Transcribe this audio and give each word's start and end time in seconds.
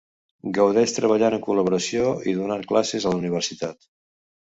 Gaudeix 0.57 0.95
treballant 0.95 1.37
en 1.39 1.45
col·laboració, 1.49 2.09
i 2.33 2.37
donant 2.41 2.67
classes 2.75 3.07
a 3.11 3.15
la 3.17 3.25
universitat. 3.25 3.93